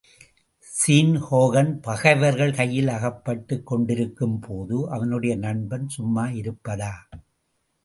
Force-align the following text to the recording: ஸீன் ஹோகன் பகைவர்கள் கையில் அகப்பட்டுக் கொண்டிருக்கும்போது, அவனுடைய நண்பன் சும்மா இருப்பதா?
ஸீன் 0.67 1.15
ஹோகன் 1.19 1.79
பகைவர்கள் 1.81 2.53
கையில் 2.53 2.87
அகப்பட்டுக் 2.87 3.65
கொண்டிருக்கும்போது, 3.65 4.89
அவனுடைய 4.89 5.35
நண்பன் 5.35 5.87
சும்மா 5.87 6.27
இருப்பதா? 6.27 6.93